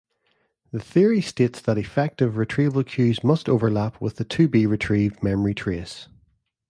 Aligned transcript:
The 0.71 0.79
theory 0.79 1.21
states 1.21 1.61
that 1.61 1.77
effective 1.77 2.35
retrieval 2.35 2.83
cues 2.83 3.23
must 3.23 3.47
overlap 3.47 4.01
with 4.01 4.15
the 4.15 4.25
to-be-retrieved 4.25 5.21
memory 5.21 5.53
trace. 5.53 6.07